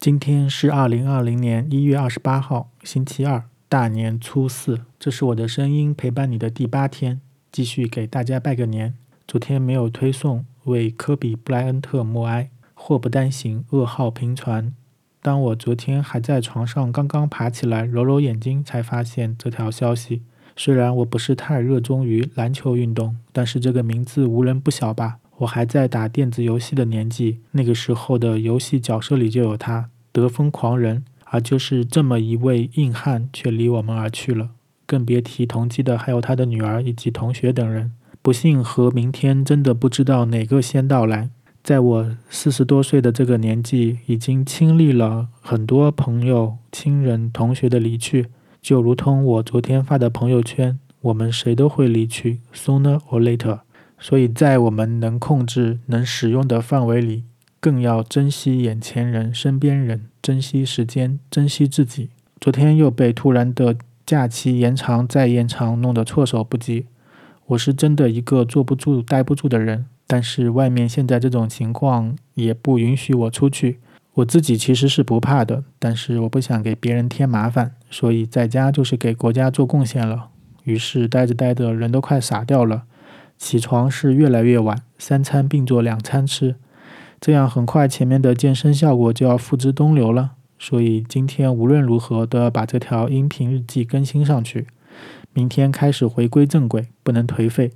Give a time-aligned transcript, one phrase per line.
[0.00, 4.80] 今天是二零二零年一月二十八号，星期二，大年初四。
[4.98, 7.20] 这是我的声音陪伴你的第八天，
[7.52, 8.94] 继续给大家拜个年。
[9.28, 12.48] 昨天没有推送，为科比布莱恩特默哀。
[12.72, 14.72] 祸不单行，噩耗频传。
[15.20, 20.22] 当我昨天还在床上刚刚爬起来，揉揉眼睛，才发现这条消息。
[20.56, 25.18] 虽然我不是太热衷于篮球运动，但是这个名字无人不晓吧？
[25.40, 31.04] 我还在打电子游戏的年纪，那个时候的游戏角色里就有他，得分狂人。
[31.32, 34.50] 而就是这么一位硬汉，却离我们而去了。
[34.84, 37.92] 更别提同期的还有他的女儿以及同学等人。
[38.20, 41.30] 不幸和明天真的不知道哪个先到来。
[41.62, 48.26] 在我四十多岁的这个年纪，已经经历了很多朋友、亲人、同学的离去，
[48.60, 53.60] 就如同我昨天发的朋友圈：我们谁都会离去，sooner or later。
[54.00, 57.24] 所以在我们能控制、能使用的范围里，
[57.60, 62.08] 更要珍惜眼前人、身边人，珍惜时间，珍惜自己。
[62.40, 63.76] 昨天又被突然的
[64.06, 66.86] 假期延长再延长弄得措手不及。
[67.48, 73.80] 我是真的一个坐不住、待不住的人，但是外面现在这种情况也不允许我出去。
[74.14, 80.28] 我自己其实是不怕的，但是我不想给别人添麻烦，所以在家就是给国家做贡献了。
[80.64, 82.84] 于是待着待着，人都快傻掉了。
[83.40, 86.56] 起床是越来越晚，三餐并做两餐吃，
[87.18, 90.32] 这样很快前面的健身效果就要付之东流了。
[90.58, 94.66] 所以今天无论如何都要把这条音频日记更新上去。
[95.32, 97.72] 明天开始回归正轨，不能颓废。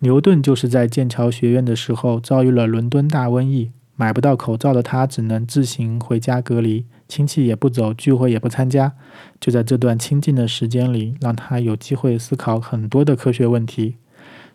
[0.00, 8.92] 牛顿就是在剑桥学院的时候遭遇了伦敦大瘟疫，买不到口罩的他只能自行回家隔离，亲戚也不走，聚会也不参加。
[9.38, 13.94] 就在这段清静的时间里，让他有机会思考很多的科学问题。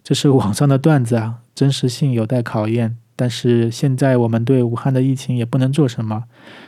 [0.05, 2.95] 这是网上的段子啊，真实性有待考验。
[3.15, 6.25] 但是现在我们对武汉的疫情也不能做什么，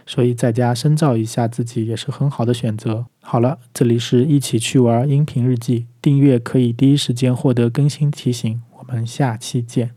[0.07, 3.05] 所以在家深造一下自己也是很好的选择。
[3.21, 8.59] 好了，这里是一起去玩音频日记，订阅可以第一时间获得更新提醒。
[8.79, 9.96] 我们下期见。